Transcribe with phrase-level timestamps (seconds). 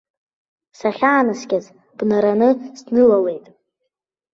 [0.79, 1.65] Сахьаанаскьаз
[1.97, 3.45] бнараны снылалеит.